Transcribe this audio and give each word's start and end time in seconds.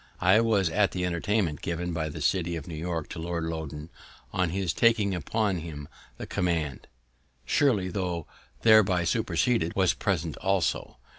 I 0.19 0.39
was 0.41 0.71
at 0.71 0.93
the 0.93 1.05
entertainment 1.05 1.61
given 1.61 1.93
by 1.93 2.09
the 2.09 2.21
city 2.21 2.55
of 2.55 2.67
New 2.67 2.73
York 2.73 3.07
to 3.09 3.19
Lord 3.19 3.43
Loudoun, 3.43 3.91
on 4.33 4.49
his 4.49 4.73
taking 4.73 5.13
upon 5.13 5.57
him 5.59 5.87
the 6.17 6.25
command. 6.25 6.87
Shirley, 7.45 7.89
tho' 7.89 8.25
thereby 8.63 9.03
superseded, 9.03 9.75
was 9.75 9.93
present 9.93 10.37
also. 10.37 10.97